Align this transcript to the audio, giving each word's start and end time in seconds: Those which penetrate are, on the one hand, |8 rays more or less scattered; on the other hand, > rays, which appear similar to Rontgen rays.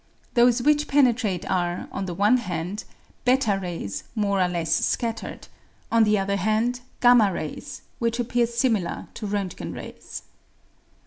Those 0.33 0.63
which 0.63 0.87
penetrate 0.87 1.47
are, 1.47 1.87
on 1.91 2.05
the 2.05 2.15
one 2.15 2.37
hand, 2.37 2.85
|8 3.27 3.61
rays 3.61 4.03
more 4.15 4.41
or 4.41 4.47
less 4.47 4.73
scattered; 4.83 5.47
on 5.91 6.05
the 6.05 6.17
other 6.17 6.37
hand, 6.37 6.81
> 7.01 7.03
rays, 7.05 7.83
which 7.99 8.19
appear 8.19 8.47
similar 8.47 9.09
to 9.13 9.27
Rontgen 9.27 9.75
rays. 9.75 10.23